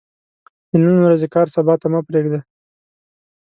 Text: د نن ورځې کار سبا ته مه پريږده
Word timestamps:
د 0.69 0.71
نن 0.83 0.97
ورځې 1.05 1.27
کار 1.35 1.47
سبا 1.55 1.73
ته 1.81 1.87
مه 1.93 1.99
پريږده 2.07 2.39